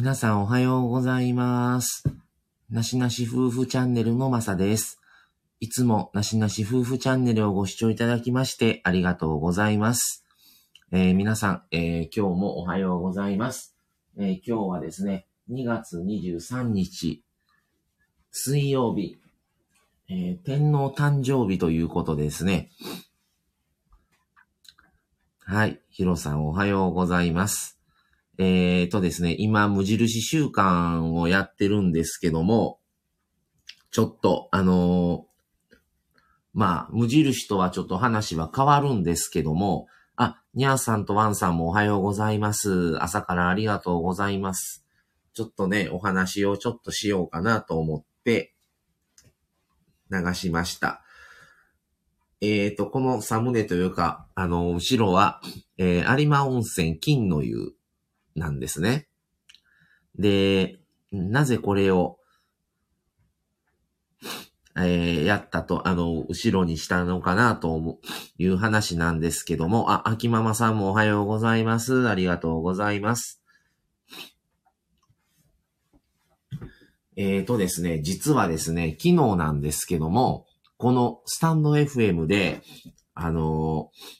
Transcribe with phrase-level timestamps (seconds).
[0.00, 2.04] 皆さんおはようございます。
[2.70, 5.00] なしなし夫婦チャンネルのまさです。
[5.58, 10.24] いつもなしなし夫婦チャンネルをご視聴いただきましてありがとうございます。
[10.92, 13.74] えー皆さん、えー今日もおはようございます、
[14.16, 17.24] えー今日はですね、2月23日、
[18.30, 19.18] 水曜日、
[20.08, 22.70] え天皇誕生日ということでですね。
[25.40, 25.80] はい。
[25.90, 27.77] ヒロさんおはようございます。
[28.38, 32.78] えーとですね、今、無印習慣をやってるんですけども、
[33.90, 35.28] ちょっと、あのー
[36.54, 43.02] まあ、無印とはちょっと話は変わるんですけども、あ、にゃーさんとワンさんもおはようございます。
[43.02, 44.84] 朝からありがとうございます。
[45.34, 48.54] ちょっとね、お話をちょっとしようかなと思って、
[50.10, 51.02] 流しました。
[52.40, 55.40] えーと、このサムネというか、あの、後ろは、
[55.76, 57.77] えー有馬温泉金の湯
[58.38, 59.08] なんですね。
[60.18, 60.78] で、
[61.12, 62.18] なぜこれを、
[64.76, 67.98] えーやったと、あの、後ろにしたのかなと、
[68.38, 72.08] いう話なんですけども、あ、秋ママさんもおはようございます。
[72.08, 73.42] ありがとうございます。
[77.16, 82.62] えーとですね、実はですね、昨日なんですけども、このスタンド FM で、
[83.14, 84.17] あのー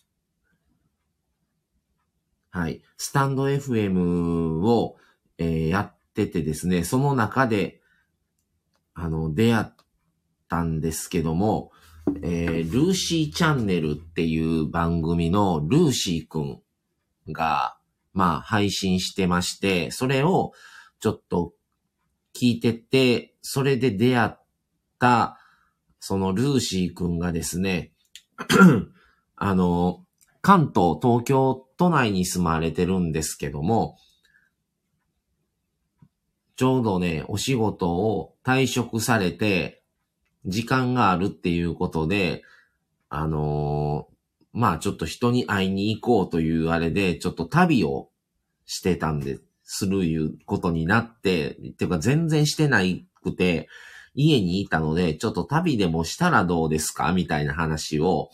[2.50, 4.96] はい、スタンド FM を、
[5.38, 7.80] えーやっててですね、その中で、
[8.94, 9.66] あの、出会っ
[10.48, 11.70] たんですけども、
[12.22, 16.62] えールーシーチャンネルっていう番組のルーシーくん
[17.32, 17.76] が、
[18.12, 20.52] まあ、配信してまして、それを
[21.00, 21.52] ちょっと
[22.34, 24.38] 聞いてて、それで出会っ
[24.98, 25.38] た、
[26.00, 27.92] そのルーシーくんがですね、
[29.36, 30.04] あの、
[30.40, 33.96] 関東、東京都内に住まれてるんですけども、
[36.56, 39.82] ちょうどね、お仕事を退職されて、
[40.46, 42.42] 時間があるっていうことで、
[43.08, 44.18] あのー
[44.54, 48.08] まあちょっと人に会いに行こうというあれで、ちょっと旅を
[48.64, 53.68] してたんで、するいうことになって、っていうか全然してないくて、
[54.14, 57.12] 家にいたので、ちょっと旅でもしたらどうですか？
[57.12, 58.30] みたいな話を、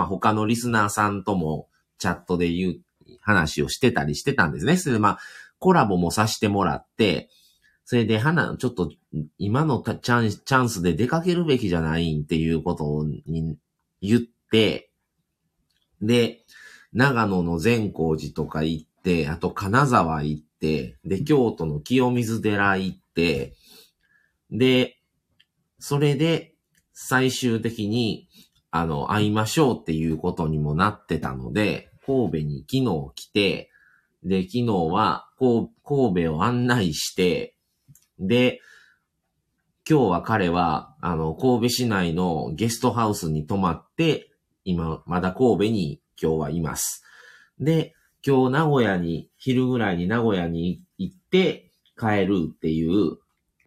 [0.00, 1.68] まあ他のリスナーさんとも
[1.98, 2.80] チャットで言う
[3.20, 4.78] 話をしてたりしてたんですね。
[4.78, 5.18] それでまあ
[5.58, 7.28] コラボもさせてもらって、
[7.84, 8.92] それで、花、ちょっと、
[9.36, 13.58] 今のチャンチャンスで出かけるべきじゃないんっていうことに
[14.00, 14.92] 言って、
[16.00, 16.44] で、
[16.92, 23.54] 長野の善光寺とか行って、あと金沢行って、で、京都の清水寺行って、
[24.50, 24.96] で、
[25.80, 26.54] それで、
[26.92, 28.28] 最終的に、
[28.70, 33.70] あの、会いましょうっていうことにもなってたので、神戸に昨日来て、
[34.22, 37.56] で、昨日は、こう神戸を案内して、
[38.18, 38.60] で、
[39.88, 44.30] 今日は彼は、あの、神戸市内のゲストハウスに泊まって、
[44.64, 47.02] 今、まだ神戸に今日はいます。
[47.58, 47.94] で、
[48.24, 53.18] 今日名古屋に、昼ぐらいに名古屋に行って帰るっていう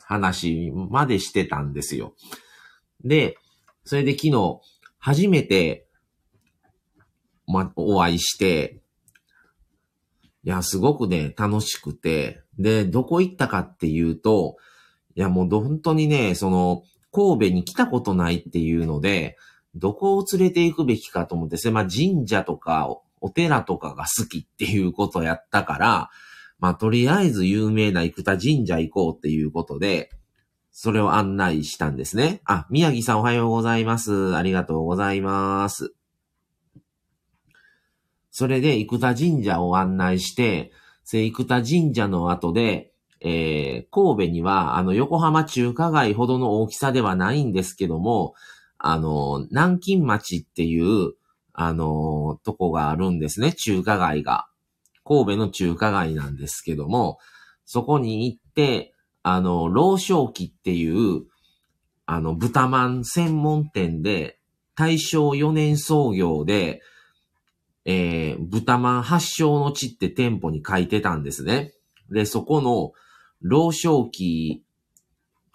[0.03, 2.13] 話までしてたんですよ。
[3.03, 3.37] で、
[3.83, 4.61] それで昨日、
[5.05, 5.85] 初めて、
[7.45, 8.79] ま、お会いして、
[10.45, 14.55] いや、すごくね、楽しくて、で、どこ行ったかっていうと、
[15.15, 19.35] いや、もう本当にね、その、神戸に来たことないっていうので、
[19.75, 22.87] どこを連れて行くべきかと思って、それまあ神社とか
[23.19, 26.09] お寺とかが好きっていうことやったから、
[26.59, 30.11] まあとりあえず有名な生田神社行こうっていうことで、
[30.75, 32.41] それを案内したんですね。
[32.45, 34.35] あ、宮城さんおはようございます。
[34.35, 35.93] ありがとうございます。
[38.31, 40.71] それで生田神社を案内して、
[41.05, 42.91] 生田神社の後で、
[43.21, 48.33] えー神戸には、あの、横浜中華街ほどの大きさではないんですけども、
[48.79, 51.13] あの、南京町っていう、
[51.53, 54.47] あの、とこがあるんですね、中華街が。
[55.05, 57.19] 神戸の中華街なんですけども、
[57.65, 58.92] そこに行って、
[59.23, 61.23] あの、老少期っていう、
[62.05, 64.37] あの、豚まん専門店で、
[64.75, 66.81] 大正4年創業で、
[67.85, 71.73] えー、豚まん発祥の地って店舗に書いてたんですね。
[72.09, 72.91] で、そこの
[73.41, 74.63] 老少期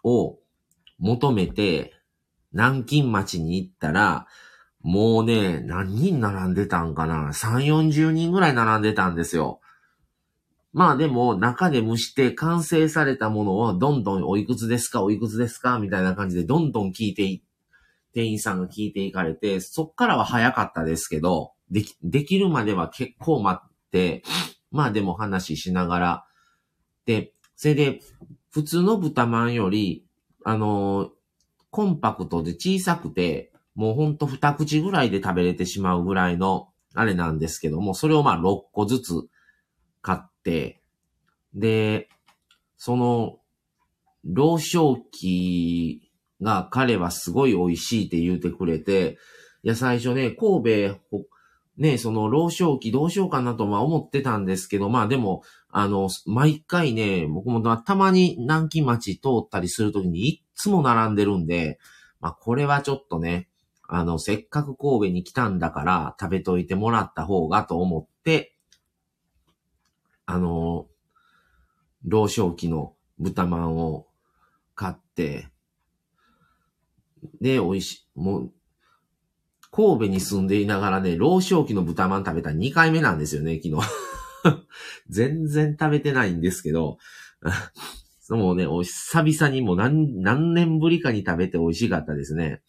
[0.03, 0.39] を
[0.99, 1.93] 求めて、
[2.53, 4.27] 南京町に行ったら、
[4.81, 9.61] もうね、何人並んでたんかな ?3、40人ぐらい並んでたんですよ。
[10.73, 17.43] まあでも、中で蒸して完成されたものをどんどんおいくつですかおいくつですかみたいな感じでどんどん聞いてい、
[18.13, 24.23] 店員さんが聞いていかれて、そっからは早かったですけど、でき、できるまでは結構待って、
[24.71, 26.27] まあでも話しながら、
[27.07, 28.01] で、それで、
[28.51, 30.05] 普通の豚まんより、
[30.45, 31.19] あのー
[31.71, 39.29] コンパクトで小さくて、もうほんと二口ぐらいで食べれてしまうぐらいの、あれなんですけども、それをまあ6個ずつ
[40.09, 40.81] 買って、
[41.53, 42.09] で、
[42.79, 43.41] その、
[44.25, 46.11] 老少期
[46.41, 49.19] が彼はすごい美味しいって言うてくれて、
[49.63, 51.25] いや、最初ね、神戸、
[51.77, 61.79] ね、その老少期どうしようかなとまあ思ってたんですけど、まあでも、あの、毎回ね、僕もたまに南京町通ったりするときにいっつも並んでるんで、
[62.21, 63.51] まあこれはちょっとね、
[63.87, 68.55] あの、せっかく神戸に来たんだから食べといてもらった方がと思って、
[70.31, 70.87] あの、
[72.05, 74.07] 老少期の豚まんを
[74.75, 75.49] 買って、
[77.41, 78.53] で、美味しい、もう、
[79.73, 83.89] 神戸に住んでいながらね、老少期の豚まん食べた2回目なんですよね、昨日。
[85.09, 86.99] 全然食べてないんですけど、
[88.29, 92.61] もうね、久々にもう何、何年ぶりかに食べて美味しかったですね。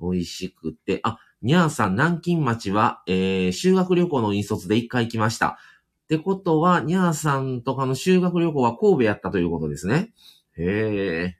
[0.00, 5.58] 美味しくて、あ、にゃーさん、南京町は、えー、修学旅行の引率で一回来ました。
[6.06, 10.12] ってことは、にゃーさんとかの修学旅行は神戸やったということですね。
[10.56, 11.36] へえ。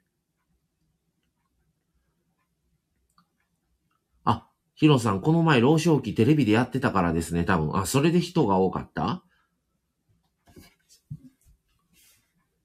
[4.25, 7.77] あ、ヒロさん、この前、老少期テレビでやってたからですね、多分。
[7.77, 9.23] あ、それで人が多かった？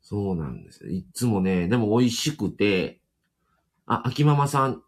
[0.01, 0.91] そうなんです。
[0.91, 3.01] いつもね、でも美味しくて、
[3.87, 4.83] あ、秋ママさん、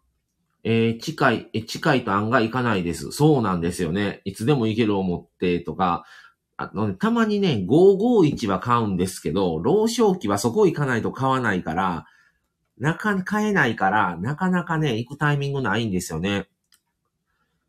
[0.65, 3.11] えー近い、え、近いと案外行かないです。
[3.11, 4.21] そうなんですよね。
[4.25, 6.03] いつでも行ける思ってとか、
[6.57, 12.05] あの、たまにね、551は買うんですけど、老少期はそこ行かないと買わないから、
[12.77, 16.47] なか、買えないから、なかなかね、行くタイミングないんですよね。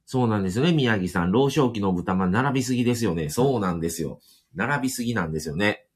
[0.04, 1.32] そうなんですよね、宮城さん。
[1.32, 3.28] 老少期の豚まん並びすぎですよね。
[3.28, 4.20] そうなんですよ。
[4.54, 5.86] 並びすぎなんですよね。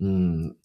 [0.00, 0.56] うん。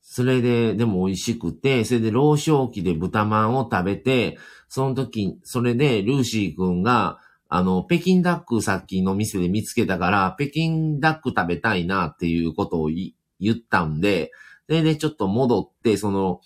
[0.00, 4.38] それで、でも美味しくて、それで老少期で豚まんを食べて、
[4.68, 13.14] その時、それでルーシー君が、あの、北京ダックさっきの店で見つけたから、北京ダック食べたいなっていうことを言
[13.52, 14.32] ったんで、
[14.66, 16.40] それでちょっと戻って、その、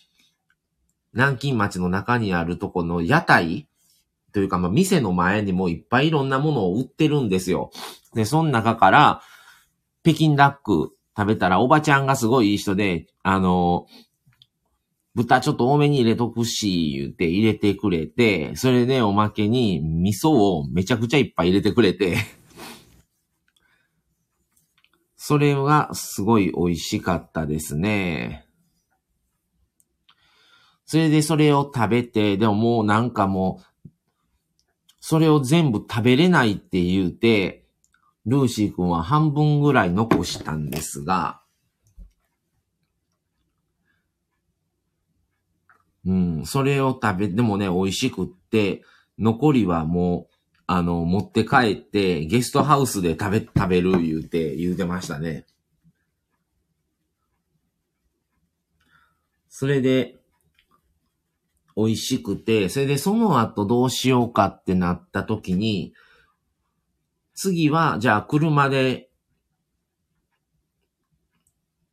[1.13, 3.67] 南京町の中にあるとこの屋台
[4.33, 7.71] というか、まあ、店の前にもいっぱいいろんなものを売ってるんですよ。
[8.15, 9.23] で、その中から、
[10.03, 13.87] 北京ダック食べたら、おばちゃんがすごいいい人で、あの、
[15.21, 22.17] 豚ちょっと多めに入れとくし、言って入れてくれて、それでおまけに味噌をめちゃくちゃいっぱい入れてくれて、
[25.17, 28.47] それがすごい美味しかったですね。
[30.87, 33.89] それでそれを食べて、でももうなんかもう、
[35.01, 37.67] それを全部食べれないって言うて、
[38.27, 41.43] ルーシー君は半分ぐらい残したんですが、
[46.07, 48.83] うん、それを食べ、でもね、美味しくって、
[49.19, 50.35] 残りはもう、
[50.67, 55.47] あの、持って帰って、ゲストハウスで食べ、食べる言うて、言うてましたね。
[59.49, 60.21] それで、
[61.77, 65.93] 美味しくて、それでその後どうしようかってなった時に、
[67.35, 69.11] 次は、じゃあ車で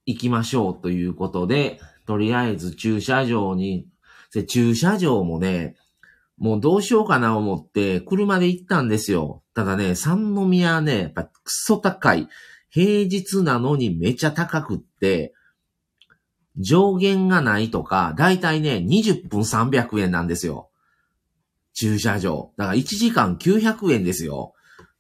[0.05, 3.87] 行きましょうということで、とりあえず駐車場に、
[4.33, 5.75] で駐車場もね、
[6.37, 9.43] もうどうしようかな思って、車で行ったんですよ。
[9.53, 12.27] ただね、三宮ね、やっぱクソ高い。
[12.69, 15.33] 平日なのにめちゃ高くって、
[16.57, 20.69] 上限がないとか、だいたいね、20分300円なんですよ。
[21.73, 22.51] 駐車場。
[22.57, 24.53] だから1時間900円ですよ。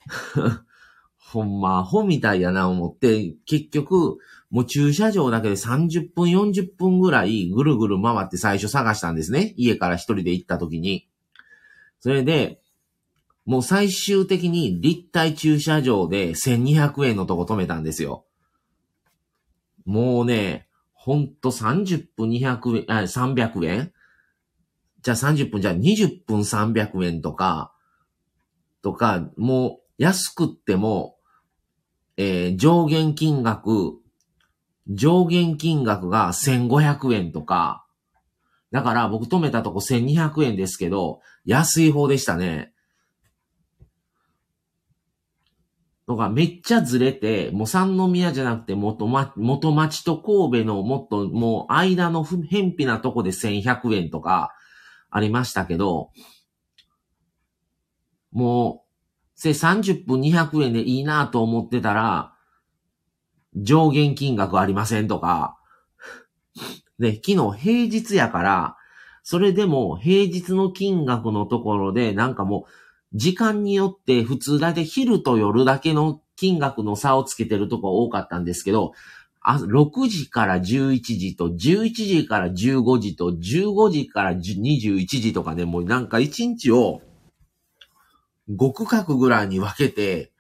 [1.17, 4.17] ほんま、アホみたいやな思って、結局、
[4.49, 9.53] もう駐車場だけで30分、40分ぐらいぐるぐる回って最初探したんですね。
[9.57, 11.07] 家から一人で行った時に。
[11.99, 12.61] それで、
[13.45, 18.25] もう最終的に立体駐車場で1200円のとこ止めたんですよ。
[19.85, 23.91] もうね、ほんと30分200円、あ、300円
[25.01, 27.73] じゃあ30分、じゃあ20分300円とか、
[28.81, 31.15] とか、もう安くっても、
[32.17, 33.93] えー上限金額、
[34.89, 37.85] 上限金額が1500円とか、
[38.71, 42.73] だから僕止めたとこ1200円ですけど、安い方でしたね。
[46.07, 54.53] とかめっちゃずれて、もう三宮じゃなくて元,、ま、元町と神戸のもっともう間の不偏僻なとこで1100円とか
[55.09, 56.11] ありましたけど、
[58.31, 58.87] もう、
[59.35, 62.33] せ30分200円でいいなと思ってたら、
[63.63, 65.57] 上限金額ありませんとか、
[66.99, 68.77] で、昨日平日やから、
[69.23, 72.71] それでも平日の金額のところで、なんかもう、
[73.13, 78.93] 時間によって普通だいたい昼と夜だけの金額の差をつけてるとこ多かったんですけど、
[79.41, 87.01] あ6時から11時と、11時から15時と、15時から21時とかでもうなんか1日を
[88.49, 90.31] 5区画ぐらいに分けて、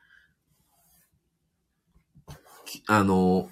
[2.87, 3.49] あの、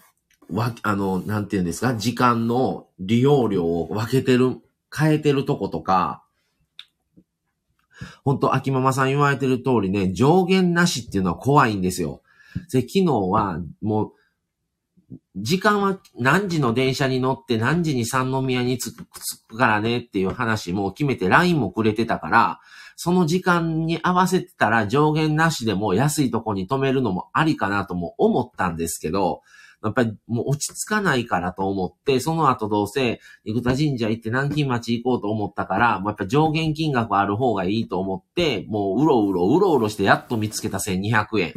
[0.50, 4.58] わ、あの、なんていうんですか、時間の利用量を分けてる、
[4.96, 6.24] 変えてるとことか、
[8.24, 12.22] ほんと、秋ママさん言われてる通りね、上限なしっていうのは怖いんですよ。
[12.72, 14.12] で、昨日は、もう、
[15.38, 18.96] 時間は何時の電車に乗って何時に三宮に着
[19.48, 22.60] くからねっていう話も決めて LINE もくれてたから、
[22.96, 29.42] その時間に合わせてたら上限なしでも安いとこに止めるのもありかなとも思ったんですけど、
[29.84, 41.54] やっぱりもう落ち着かないからと思って、その後どうせ、生田神社行って南京町行こうと思ったから、もうやっぱ上限金額ある方がいいと思って、もううろうろうろうろしてやっと見つけた1200円。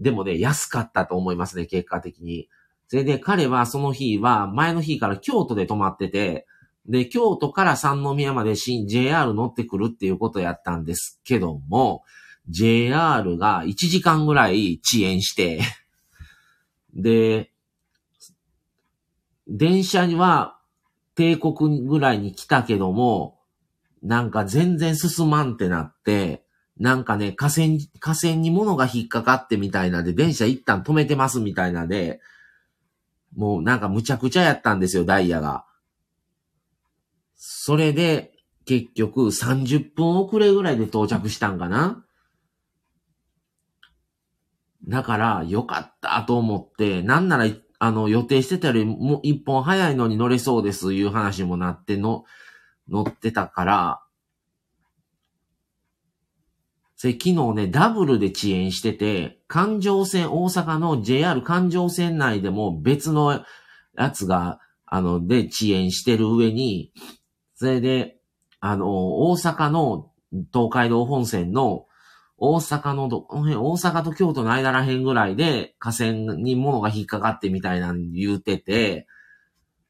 [0.00, 2.48] でもね、安かったと思いますね、結果的に。
[2.88, 6.46] それで彼はその日は、前の日から京都で泊まってて、
[6.88, 12.02] で、京都から三宮まで新 JR 乗ってくるっていうことやったんですけども、
[12.48, 15.60] JR が1時間ぐらい遅延して
[16.94, 17.52] で、
[19.46, 20.58] 電車には
[21.14, 23.38] 帝国ぐらいに来たけども、
[24.02, 26.44] なんか全然進まんってなって、
[26.78, 27.68] なんかね、河川、
[28.00, 32.20] 河川に物が引っかかってみたいなんで、電車一旦止めてますみたいなで、
[33.36, 35.64] もうなんかむちゃくちゃやったんですよ、ダイヤが。
[37.44, 38.30] それで、
[38.66, 42.04] 結局30分遅れぐらいで到着したんかな？
[44.86, 47.46] だから、よかったと思って、なんなら、
[47.80, 52.24] あの、予定してたよりもう一本早いのに乗れそうです、いう話もなっての、
[52.88, 54.02] 乗ってたから、
[56.94, 63.44] それ昨日ね、ダブルで遅延してて、環状線、大阪の JR 環状線内でも別の
[63.98, 66.92] やつが、あの、で遅延してる上に、
[67.62, 68.16] それで、
[68.58, 70.10] あの、大阪の
[70.52, 71.86] 東海道本線の
[72.36, 79.06] 大阪のど、この辺、大阪と京都の間ら辺ぐらいで河川に物が引っかかってみたいなん言うてて、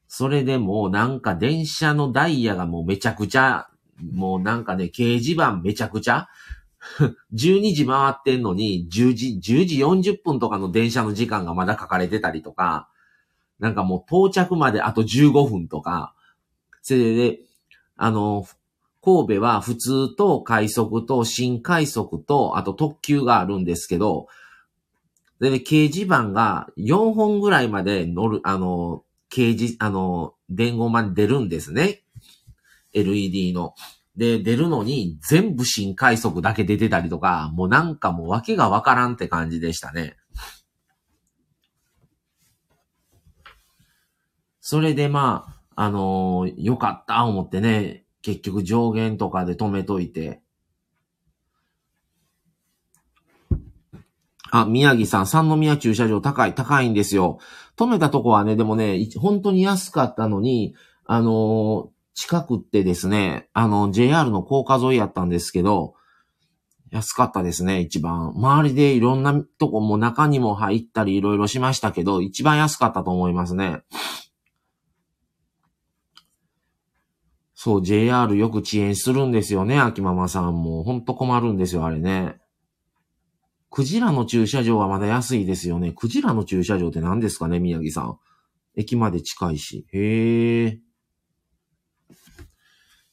[0.07, 6.27] それでもうなんか電車のダイヤがもうめちゃくちゃ、もうなんかね、掲示板めちゃくちゃ、
[7.33, 12.87] 12時回ってんのに、10時、10時40分とかの電車の時間がまだ書かれてたりとか、
[13.57, 16.13] なんかもう到着まであと15分とか、
[16.83, 17.39] それで、
[17.95, 18.45] あの、
[19.03, 24.27] 神戸は普通と快速と新快速と、あと特急があるんですけど、
[25.39, 32.03] で、ね、掲示板が4本ぐらいまで乗る、あの、掲示、あの、伝言まで出るんですね。
[32.93, 33.73] LED の。
[34.15, 40.15] で、出るのに全部新快速だけ出てたりとか、もうなんかもう訳がわからんって感じでしたね。
[44.61, 50.41] それでまあ、あのー、よかった思ってね、結局上限とかで止めといて。
[54.51, 57.39] あ、宮城さん、三宮駐車場高い、高いんですよ。
[57.75, 60.75] 止めたとこはね、でもね、本当に安かったのに、
[61.05, 65.95] あのー、近くってですね、あの、JR の高架沿いやったんですけど、
[66.91, 68.33] 安かったですね、一番。
[68.35, 73.81] 周りでいろんなとこも中にも入ったりいろいろしましたけど、一番安かったと思いますね。
[77.63, 80.83] そう、JR よく遅延するんですよね、秋ママさんも。
[80.83, 82.35] ほんと困るんですよ、あれね。
[83.69, 85.93] クジラの駐車場はまだ安いですよね。
[85.93, 88.19] クジラの駐車場って何ですかね、宮城さん。
[88.75, 89.87] 駅まで近いし。
[89.93, 90.79] へえ。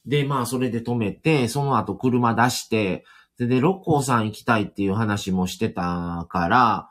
[0.05, 3.05] で、まあ、それで止めて、その後車出して、
[3.37, 6.89] で、で、六甲山行きたいっていう話もしてたから、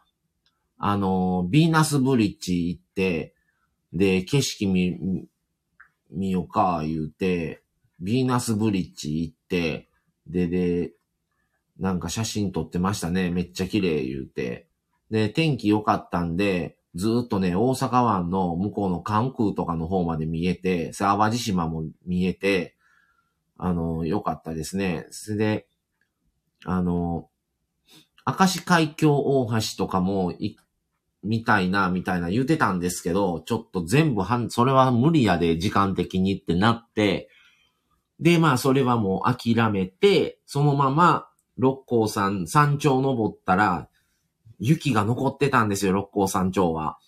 [0.79, 3.35] あの、ビーナスブリッジ行って、
[3.93, 5.29] で、景色見、
[6.11, 7.62] 見よか、言うて、
[8.00, 9.88] ビーナスブリッジ行って、
[10.26, 10.93] で、で、
[11.79, 13.31] なんか写真撮ってましたね。
[13.31, 14.69] めっちゃ綺麗言うて。
[15.11, 22.76] で、天気良かったんで、ずっとね、大阪湾の向こうの関空とかの方まで見えて、淡路島も見えて、
[23.57, 25.07] あの、良かったですね。
[25.11, 25.67] それで、
[26.64, 27.29] あの、
[28.26, 30.33] 明石海峡大橋とかも
[31.23, 37.29] みたいな、みたいな言うてたんですけど、ちょっと全部はん、それは無理やで、時間的にってなって、
[38.21, 43.89] で、まあ、それはもう諦めて、そのまま、六甲山、山頂登ったら、
[44.59, 46.99] 雪が残ってたんですよ、六甲山頂は。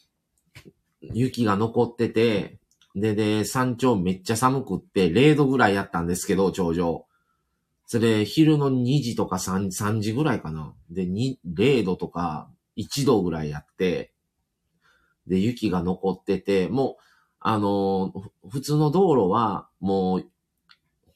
[1.01, 2.59] 雪が残ってて、
[2.95, 7.07] で、で、山頂めっちゃ寒くって0度ぐらいやったんですけど、頂上。
[7.87, 10.75] それ、昼の2時とか 3, 3時ぐらいかな。
[10.91, 14.13] で、2、0度とか1度ぐらいやって、
[15.27, 17.03] で、雪が残ってて、もう、
[17.45, 18.13] あの
[18.51, 20.31] 普通の道路は、もう、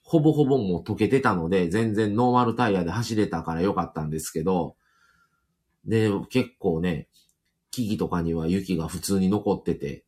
[0.02, 4.76] ほぼほぼもう溶けてたので、全然ノーマルタイヤで走れたからよかったんですけど、
[5.84, 7.08] で、結構ね、
[7.70, 10.04] 木々とかには雪が普通に残ってて、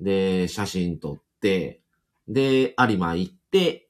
[0.00, 1.80] で、写真撮って、
[2.28, 3.88] で、有馬行って、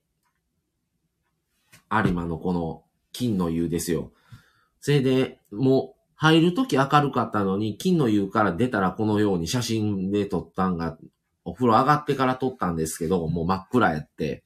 [1.90, 4.10] 有馬のこの金の湯ですよ。
[4.80, 10.96] それで、もう、入るとき明るかったのに、金の湯から出たらこのように写真で撮ったんが、
[11.44, 14.44] お風呂上がってから撮ったんですけど、もう真っ暗やって。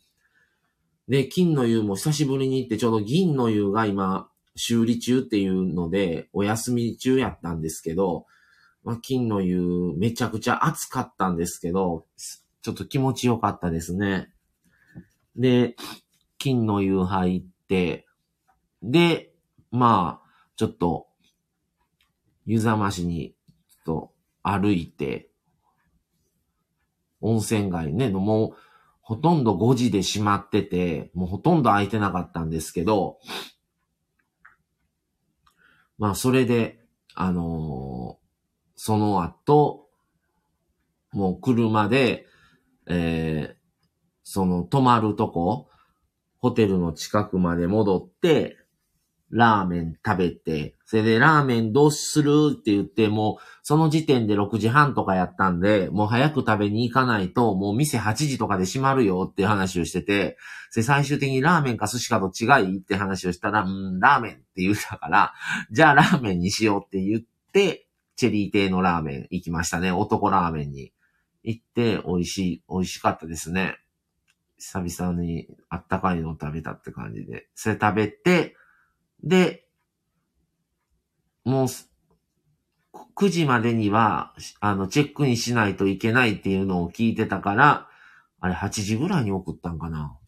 [1.07, 8.25] で、金の湯も久しぶりに行って、ちょうど銀の湯が今、修理中っていうので、お休み中やったんですけど、
[8.83, 12.07] まあ、金の湯、めちゃくちゃ暑かったんですけど、
[12.63, 14.33] ちょっと気持ちよかったですね。
[15.37, 15.77] で、
[16.39, 18.07] 金の湯入って、
[18.83, 19.35] で、
[19.71, 21.09] まあ、ちょっと、
[22.47, 23.35] 湯ざましに、
[23.85, 24.13] と
[24.43, 25.31] 歩いて、
[27.21, 28.57] 温泉街ね、もう、
[29.01, 33.19] ほとんど5時で閉まってて、もうほとんど空いてなかったんですけど、
[35.99, 36.81] まあ、それで、
[37.15, 38.27] あのー、
[38.75, 39.89] その後、
[41.13, 42.27] もう車で、
[42.87, 43.57] えー、
[44.23, 45.69] その泊まるとこ、
[46.39, 48.59] ホテルの近くまで戻って、
[49.31, 60.39] ラーメン食べて、それでラーメンどうするって言って、もうその時点で6時半とかやったんで、もう早く食べに行かないと、もう店8時とかで閉まるよって話をしてて、
[60.77, 65.35] で最終的にラーメンか寿司かどっちがいいって話をしたら、うん、ラーメンって言ったから、
[65.73, 69.91] じゃあラーメンにしようって言って、チェリー亭のラーメン行きましたね。
[69.91, 70.93] 男ラーメンに
[71.43, 73.79] 行って、美味しい、美味しかったですね。
[74.59, 77.49] 久々にあったかいのを食べたって感じで。
[77.57, 78.57] それ食べて、
[79.25, 79.66] で、
[81.47, 81.67] もう、
[83.15, 87.89] 9時までには、あの、チェックインしないといけないっていうのを聞いてたから、
[88.41, 90.19] あれ8時ぐらいに送ったんかな？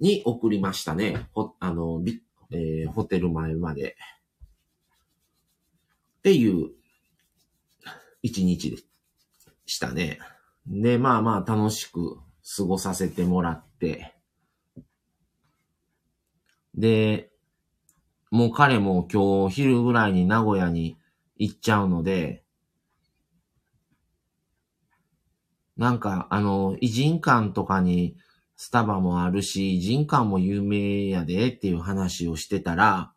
[0.00, 1.28] に送りましたね。
[1.32, 2.02] ほ、あの、
[2.50, 3.96] えー、ホテル前まで。
[6.18, 6.70] っていう
[8.22, 8.78] 一日で
[9.64, 10.18] したね。
[10.66, 12.18] で、まあまあ楽しく
[12.56, 14.16] 過ごさせてもらって、
[16.74, 17.30] で、
[18.30, 20.96] もう彼も今日昼ぐらいに名古屋に
[21.36, 22.44] 行っちゃうので、
[25.76, 28.16] なんか、あの、偉人館とかに
[28.56, 33.12] スタバもあるし、偉人館も有名やでっていう話をしてたら、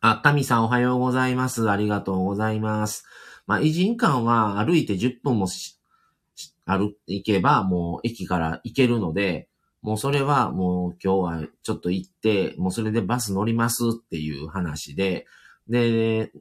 [0.00, 1.70] あ、タミさんおはようございます。
[1.70, 3.04] ありがとうございます。
[3.46, 5.78] まあ、偉人館は歩いて10分もし
[6.64, 9.48] 歩、行けばもう駅から行けるので、
[9.82, 15.26] もうそれはもう今日はちょっと行って、もうそれでバス乗りますっていう話で、
[15.68, 16.32] で、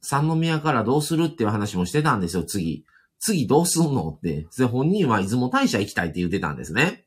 [0.00, 2.84] 三宮からどうするっていう話もしてたんですよ、次。
[3.20, 4.48] 次どうすんのって。
[4.58, 7.04] で、本人は出雲大社行きたいって言ってたんですね。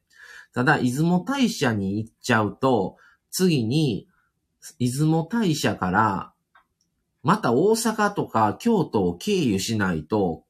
[0.53, 2.95] ただ、出雲大社に行っちゃうと、
[3.31, 4.07] 次に、
[4.79, 6.31] 出雲大社から、
[7.21, 10.45] また大阪とか京都を経由しないと、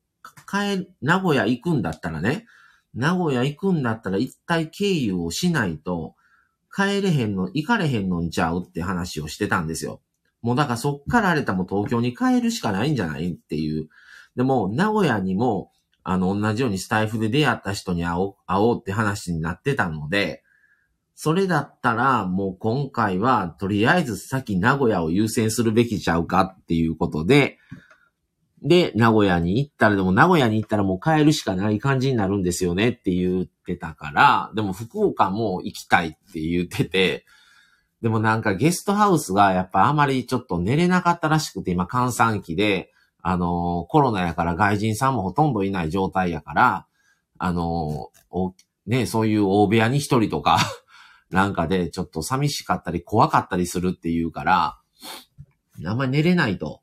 [0.47, 2.45] 帰、名古屋行くんだったらね、
[2.95, 6.15] 名古屋行くんだったら一回経由をしないと、
[6.73, 10.01] 帰れへんの、行かれへんのんちゃうって話をしてたんですよ。
[10.41, 13.89] もうだからそっからあれたも東京に帰るしかないんじゃないっていう。
[14.35, 15.71] でも、名古屋にも、
[16.03, 20.43] あの、同じようにスタイフで出会った人に会おう、会おうって話になってたので、
[21.15, 27.57] それだったら、もう今回は、とりあえず先名古屋を優先するべきちゃうかっていうことで、
[28.65, 37.25] で、名古屋に行ったら、でも名古屋に行ったらもう帰るしかない感じになるんですよねって言ってたから、でも福岡も行きたいって言ってて、
[38.01, 46.87] でもなんかゲストハウスがやっぱあまりちょっと寝れなかったらしくて、今閑散期で、あの、コロナやから外人さんもほとんどいない状態やから、
[47.37, 48.09] あの、
[48.87, 50.57] ね、そういう大部屋に一人とか
[51.29, 54.79] なんかでちょっと寂しかったり怖かったりするっていうから、
[55.85, 56.81] あんまり寝れないと。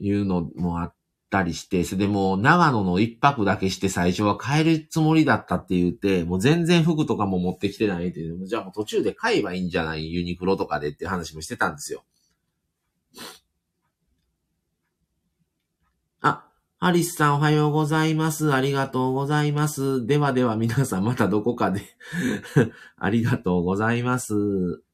[0.00, 0.94] いうのもあっ
[1.30, 12.02] たりして、それでもう長野の一泊だけして最初は帰るつもりだったって言って、もう全然服とかも持ってきてないっていう、じゃあもう途中で買えばいいんじゃないユニクロとかでって話もしてたんですよ。
[16.20, 16.46] あ、
[16.78, 18.52] ハリスさんおはようございます。
[18.52, 20.06] ありがとうございます。
[20.06, 21.82] ではでは皆さんまたどこかで
[22.96, 24.89] ありがとうございます。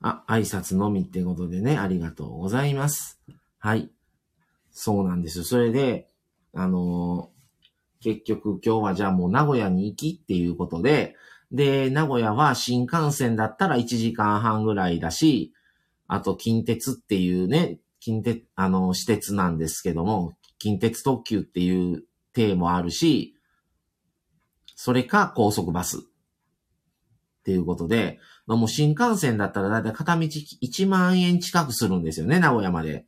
[0.00, 3.20] あ、挨拶のみってことでね、ありがとうございます。
[3.58, 3.90] はい。
[4.70, 5.44] そうなんですよ。
[5.44, 6.08] それで、
[6.54, 11.16] あのー、結局今日はじゃあもう名古屋に行きっていうことで、
[11.50, 15.52] で、名古屋は新幹線だったら1時間半ぐらいだし、
[16.06, 23.34] あと近鉄っていうね、近鉄、あの、私鉄なんですけども、近鉄特急っていう体もあるし、
[24.76, 26.00] それか高速バスっ
[27.44, 28.20] ていうことで、
[28.56, 33.06] もう新幹線だったらだいたい片道1万円近くするんですよね、名古屋まで。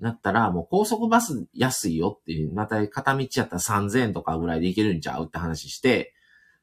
[0.00, 6.14] だったら、もう高速バス安いよっていう、また片道やったら3000円とかぐらいで行けるんちゃうって話して、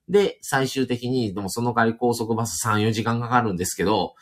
[0.09, 4.15] で、最終的に、でもその代わり高速バス3、4時間かかるんですけど、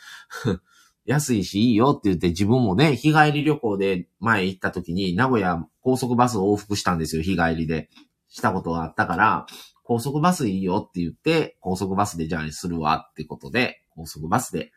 [1.05, 7.89] 安いしいいよって言って自分もね、日帰り旅行で前行った時に名古屋高速バスを往復したんですよ、日帰りで。
[8.31, 9.45] したことがあったから、
[9.91, 14.71] 高速バスいいよって言って、高速バスでじゃあするわってことで、高速バスで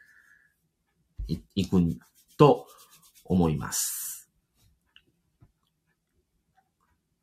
[1.28, 1.80] 行く
[2.36, 2.66] と
[3.24, 4.28] 思います。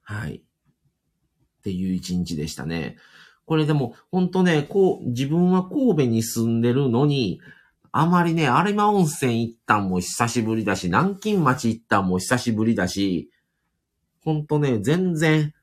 [0.04, 0.36] はい。
[0.38, 0.42] っ
[1.64, 2.96] ていう一日でしたね。
[3.44, 7.42] これでも、ほんとね、こう、自分は神戸に住んでるのに、
[7.92, 13.30] あまりね、有馬温泉行ったんも久しぶりだし、南京町行ったんも久しぶりだし、
[14.24, 15.54] ほんとね、全然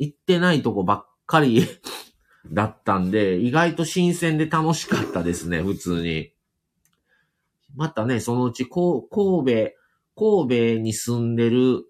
[0.00, 1.64] 行ってないとこばっかり
[2.50, 6.32] だったんで、意外と新鮮で楽しかったですね、普通に。
[7.76, 9.72] またね、そのうち、こう、神戸、
[10.16, 11.84] 神戸に住んでる、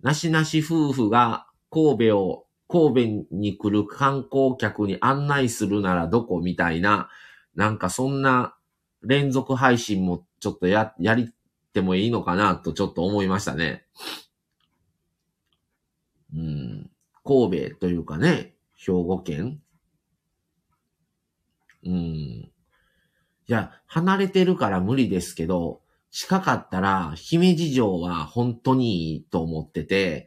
[0.00, 7.08] なしなし夫婦が神戸を、神戸に来る観光客に案内するならどこみたいな、
[7.54, 8.56] なんかそんな
[9.02, 11.32] 連続配信もちょっとや、やり
[11.72, 13.86] てもいいのかなとちょっと思いましたね。
[16.34, 16.90] うん。
[17.28, 19.60] 神戸というかね、兵庫県
[21.84, 21.92] うん。
[21.92, 22.50] い
[23.46, 30.26] や、離れてるから無理ですけど、近かったら、姫路城は本当にいいと思ってて、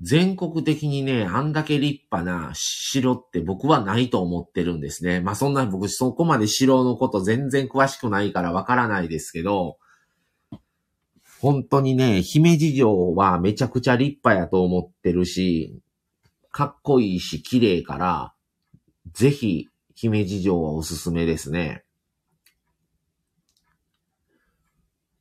[0.00, 5.20] 全国的にね、あんだけ立派な城って僕はないと思ってるんですね。
[5.20, 9.78] まあそんな僕そこまで城のこと全然詳しくないからわからないですけど、
[11.40, 15.82] 本当にね、姫路城はめちゃくちゃ立派やと思ってるし、
[16.52, 18.34] かっこいいし綺麗から、
[19.12, 21.84] ぜひ姫路城はおすすめですね。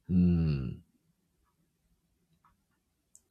[0.09, 0.81] うん。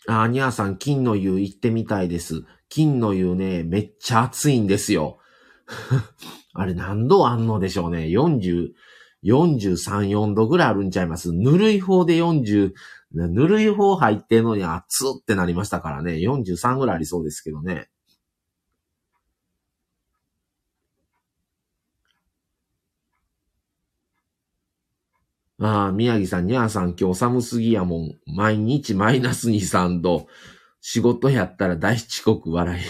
[0.08, 2.44] あ、ニャーさん、金の湯行ってみたいです。
[2.70, 5.18] 金の湯ね、めっちゃ暑いんですよ。
[6.54, 8.06] あれ何度あんのでしょうね。
[8.06, 8.70] 40、
[9.24, 12.72] 43、4度ぐらいあるんちゃいますぬるい方で40、
[13.12, 16.14] ぬるい方入ってんのに熱ってなりましたからね。
[16.14, 17.89] 43ぐらいありそうですけどね。
[25.62, 28.14] ああ、宮城さん、にゃーさん、今日寒すぎやもん。
[28.26, 30.26] 毎日マイナス2、3度。
[30.80, 32.82] 仕事やったら大遅刻笑い。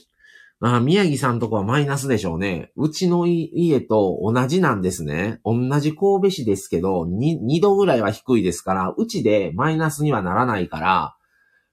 [0.64, 2.72] ああ、宮城さんとこはマイナスでしょうね。
[2.76, 5.40] うちの家と同じなんですね。
[5.44, 11.16] 同じ神戸市ですけど、2, 2度ぐらいは低いですから、うちでマイナスにはならないから、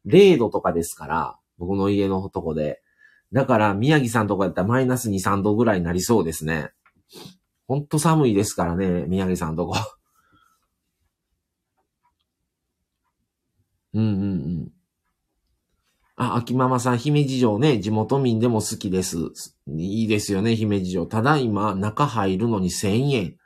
[0.05, 2.81] 0度とかですから、僕の家のとこで。
[3.31, 6.71] だから、宮城さんとこやったらマイナス2、3度ぐらいになりそうですね。
[7.67, 9.75] ほんと寒いですからね、宮城さんとこ。
[13.93, 14.25] うんうんう
[14.65, 14.71] ん。
[16.15, 19.17] あ、秋ママさん、姫路城ね、地元民でも好きです。
[19.67, 21.05] いいですよね、姫路城。
[21.05, 23.37] ただいま、中入るのに1000円。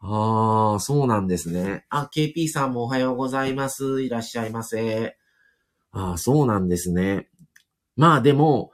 [0.00, 1.86] ああ、そうなんですね。
[1.88, 4.02] あ、KP さんもおはようございます。
[4.02, 5.16] いらっしゃいませ。
[5.92, 7.28] ああ、そうなんですね。
[7.96, 8.72] まあでも、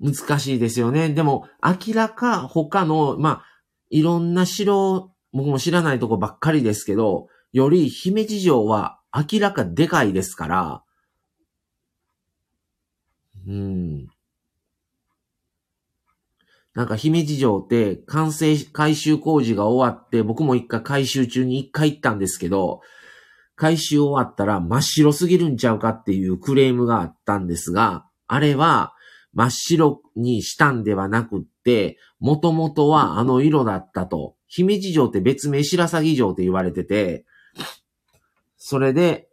[0.00, 1.08] 難しいですよね。
[1.08, 3.44] でも、明らか他の、まあ、
[3.90, 10.82] いろんな城、僕も知らないとこばっかりですけど、より姫路城は明らかでかいですから、
[13.46, 14.08] うん。
[16.74, 22.80] なんか姫路城って完成、改修工事が終わって、僕も一回改修中に一回行ったんですけど、
[23.54, 28.92] 改修終わったら真っ白すぎるんちゃうかっていうクレームがあったんですが、あれは
[29.32, 34.34] 真っ白にしたんではなくって、もともとはあの色だったと。
[34.48, 37.24] 姫路城って別名白鷺城って言われてて、
[38.66, 39.28] それで、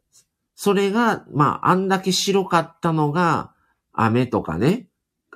[0.56, 3.54] それが、まあ、あんだけ白かったのが、
[3.94, 4.90] 雨とかね、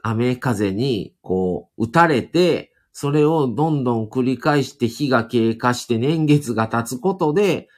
[0.03, 7.69] 雨風に、こう、打たれて、それをどんどん繰り返して日が経過して年月が経つことで、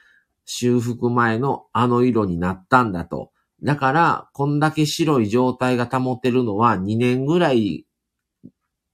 [0.44, 3.30] 修復前のあの色になったんだと。
[3.62, 7.86] だから、こんだけ白い状態が保てるのは2年ぐらい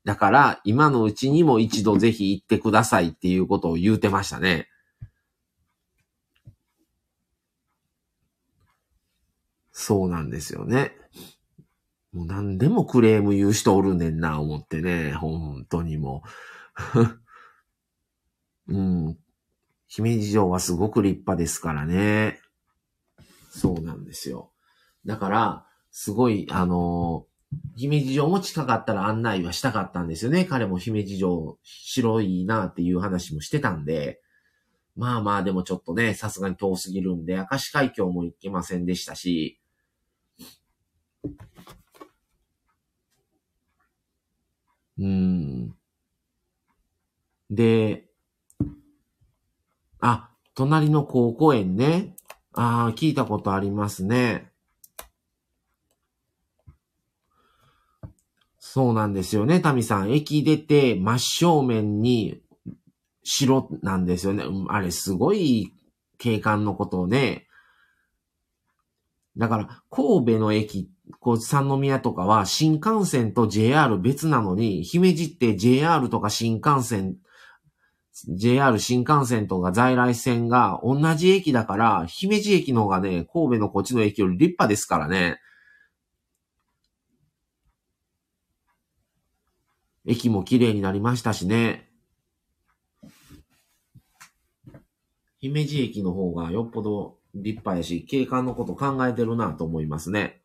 [0.05, 4.69] だから、今のうちにも一度ぜひ行ってくださいっていうことを言うてましたね。
[9.87, 10.97] そうなんですよね。
[12.15, 15.13] もう何でもクレーム言う人おるねんな、思ってね。
[15.13, 16.23] 本当にも
[18.67, 18.73] う。
[18.75, 19.19] うん。
[19.87, 22.41] 姫路城はすごく立派ですからね。
[23.51, 24.53] そうなんですよ。
[25.05, 27.27] だから、すごい、あの
[27.77, 30.47] 姫路城も近かったら案内はしたかったんですよね。
[30.47, 34.23] 彼も姫路城白いなっていう話もしてたんで。
[34.97, 39.61] まあまあでもちょっとね、さすがに遠すぎるんで、明石海峡も行けませんでしたし。
[44.99, 45.75] うん。
[47.51, 48.07] で、
[50.01, 52.15] あ、隣の高校園ね。
[52.53, 54.53] ああ、聞いたことありますね。
[58.59, 60.13] そうなんですよね、タミさん。
[60.13, 62.41] 駅出て真正面に
[63.23, 64.45] 城なんですよね。
[64.69, 65.73] あれ、すごい
[66.19, 67.47] 景観のことをね。
[69.37, 77.17] だから、神戸の駅、こう、三宮とかは新幹線と JR 別なのに、姫路って JR とか新幹線、
[78.29, 85.41] JR 新幹線とか在来線が同じ駅だから、姫路駅の方がね、神戸のこっちの駅より立派ですからね。
[90.07, 91.91] 駅も綺麗になりましたしね。
[95.39, 100.43] 姫路駅の方がよっぽど立派やし、景観のこと考えてるなと思いますね。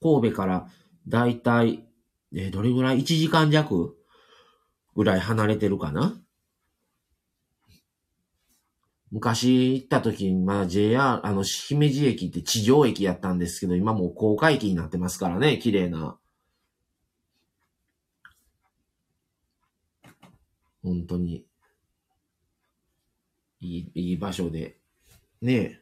[0.00, 0.68] 神戸から
[1.06, 1.84] だいたい、
[2.34, 3.96] えどれぐらい ?1 時間弱
[4.94, 6.20] ぐらい離れてるかな？
[9.10, 16.18] 昔行った時に、まあ JR、あの、姫路駅って地上駅やったんですけど、今もう高架駅になってますからね、綺麗な。
[20.82, 21.46] 本当に、
[23.60, 24.78] いい、いい場所で、
[25.40, 25.80] ねえ。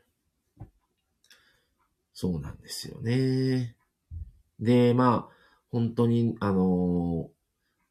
[2.12, 3.77] そうなんですよね。
[4.59, 5.37] で、まあ、
[5.71, 7.37] 本当に、あのー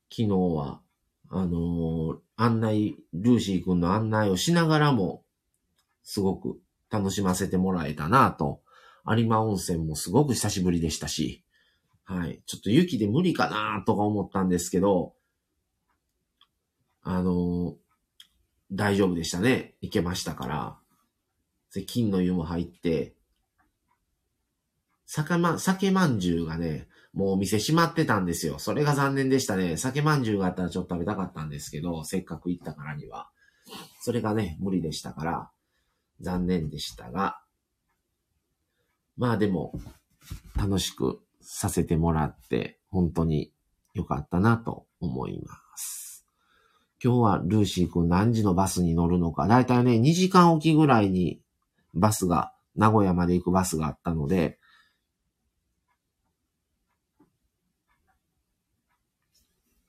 [0.07, 0.81] 昨日は、
[1.29, 5.23] あのー案内、ルーシー君の案内をしながらも、
[6.03, 8.61] すごく楽しませてもらえたなと。
[9.07, 11.43] 有馬温泉もすごく久しぶりでしたし、
[12.03, 12.41] はい。
[12.45, 15.13] ちょっと雪で無理かなとか思ったんですけど、
[17.03, 17.84] あのー
[18.71, 19.75] 大丈夫でしたね。
[19.81, 20.77] 行けましたから。
[21.73, 23.13] で金の湯も入って、
[25.05, 28.59] 酒ま、酒まんじゅうがね、もうお店閉まってたんですよ。
[28.59, 29.77] それが残念でしたね。
[29.77, 33.29] 酒まんじゅうがあったらちょっと食べたかったんですけど、せっかく行ったからには。
[34.01, 35.51] それがね、無理でしたから、
[36.21, 37.41] 残念でしたが、
[39.17, 39.73] まあでも、
[40.57, 43.53] 楽しくさせてもらって、本当に
[43.93, 46.04] 良かったなと思います。
[47.05, 51.39] 今日はルーシー君何時のバスに乗るのか、だいたいね、2時間おきぐらいに
[51.93, 54.57] バスが、名古屋まで行くバスがあったので、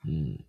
[0.04, 0.44] うん。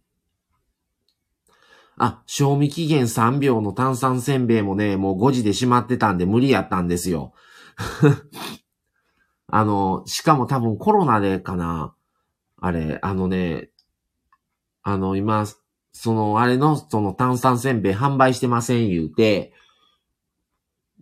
[1.96, 7.32] あ、賞味期限3秒の炭酸せんべいもね、もう5時で閉まってたんで無理やったんですよ。
[9.48, 11.96] あの、しかも多分コロナでかな。
[12.60, 13.70] あれ、あのね、
[14.84, 15.46] あの、今、
[16.00, 19.52] その、あれの、その炭酸せんべい販売してません言うて、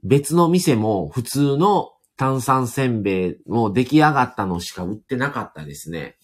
[0.03, 6.17] 別の店も普通の炭酸せんべいの出来上がったのしか売ってなかったですね。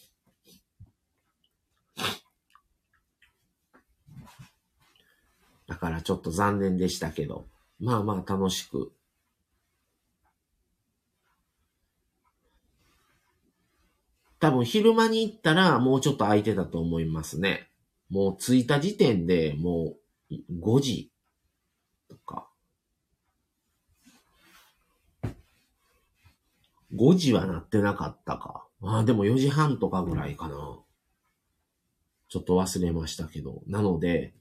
[5.67, 7.47] だからちょっと残念でしたけど、
[7.81, 8.93] まあまあ楽しく。
[14.39, 17.70] 多分昼間に行ったらもうちょっと空いてたと思いますね。
[18.11, 19.95] もう着いた時点でも
[20.29, 21.11] う5時
[22.09, 22.49] とか。
[26.93, 28.67] 5時はなってなかったか。
[28.83, 30.55] ああ、でも4時半とかぐらいかな。
[32.27, 33.61] ちょっと忘れましたけど。
[33.65, 34.33] なので、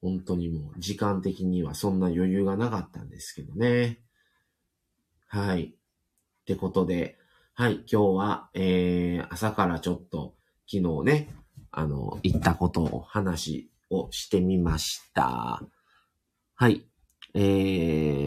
[0.00, 4.00] 本当にもう時間的にはそんな余裕がなかったんですけどね。
[5.26, 5.64] はい。
[5.64, 7.18] ってことで、
[7.52, 10.34] はい、今日は、えー、朝からちょっと
[10.72, 11.28] 昨日ね、
[11.72, 15.60] あの、行ったことを話をしてみました。
[16.54, 16.86] はい。
[17.34, 17.40] え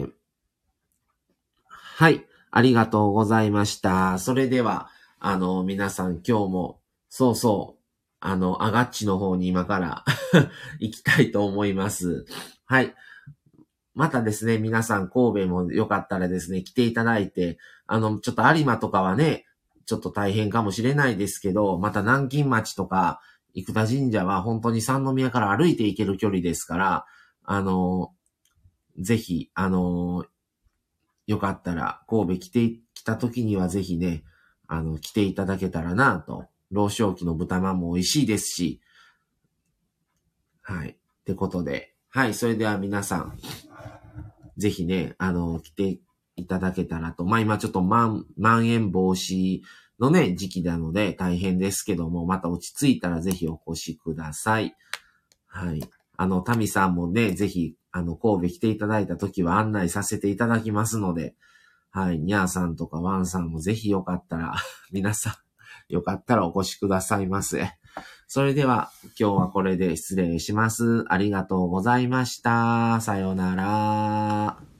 [0.04, 0.10] ー、
[1.66, 2.26] はい。
[2.50, 4.18] ありがとうございました。
[4.18, 7.82] それでは、あの、皆さん今日も、そうそう、
[8.20, 10.04] あの、アガッチの方に今から
[10.80, 12.26] 行きたいと思います。
[12.66, 12.94] はい。
[13.94, 19.46] またですね、皆さん神戸もよかったらですね、来ていただいて、あの、ちょっと有馬とかはね、
[19.86, 23.20] ちょっと大変かもしれないですけど、また南京町とか、
[23.54, 27.06] 生田神社は本当に三宮から歩いて行ける距離ですから、
[27.44, 28.12] あの、
[28.98, 30.24] ぜひ、あの、
[31.26, 34.24] よかったら、神戸来て、来た時にはぜひね、
[34.66, 36.46] あの、来ていただけたらなと。
[36.70, 38.80] 老少期の豚まんも美味しいですし。
[40.62, 40.90] はい。
[40.90, 41.94] ってことで。
[42.08, 42.34] はい。
[42.34, 43.38] それでは皆さん、
[44.56, 45.98] ぜひね、あの、来て
[46.36, 47.24] いただけたらと。
[47.24, 49.60] まあ今ちょっとまん、まん延防止
[49.98, 54.74] のね、時期なので大変ですけども、また落ち着いたらぜひお越しください。
[55.46, 55.82] はい。
[56.16, 61.34] あの、タミさんもね、ぜひ、あの、神戸来ていただいた時は案内させていただきますので、
[61.90, 64.54] はい、ニャーさんとかワンさんもぜひよかったら、
[64.90, 65.34] 皆さん、
[65.92, 67.70] よかったらお越しくださいませ。
[68.26, 71.04] それでは、今日はこれで失礼します。
[71.08, 73.00] ありがとうございました。
[73.00, 74.73] さようなら。